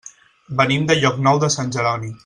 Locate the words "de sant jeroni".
1.45-2.15